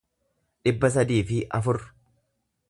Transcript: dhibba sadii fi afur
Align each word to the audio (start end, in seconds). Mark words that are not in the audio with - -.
dhibba 0.67 0.91
sadii 0.95 1.19
fi 1.33 1.39
afur 1.59 1.79